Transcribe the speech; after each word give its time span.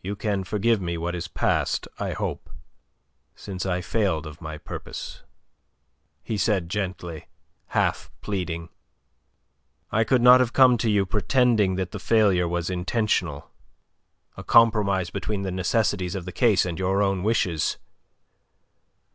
"You 0.00 0.16
can 0.16 0.42
forgive 0.44 0.80
me 0.80 0.96
what 0.96 1.14
is 1.14 1.28
past, 1.28 1.86
I 1.98 2.12
hope, 2.12 2.48
since 3.34 3.66
I 3.66 3.82
failed 3.82 4.26
of 4.26 4.40
my 4.40 4.56
purpose," 4.56 5.22
he 6.22 6.38
said 6.38 6.70
gently, 6.70 7.28
half 7.66 8.10
pleading. 8.22 8.70
"I 9.92 10.02
could 10.02 10.22
not 10.22 10.40
have 10.40 10.54
come 10.54 10.78
to 10.78 10.88
you 10.90 11.04
pretending 11.04 11.74
that 11.74 11.90
the 11.90 11.98
failure 11.98 12.48
was 12.48 12.70
intentional 12.70 13.50
a 14.34 14.42
compromise 14.42 15.10
between 15.10 15.42
the 15.42 15.52
necessities 15.52 16.14
of 16.14 16.24
the 16.24 16.32
case 16.32 16.64
and 16.64 16.78
your 16.78 17.02
own 17.02 17.22
wishes. 17.22 17.76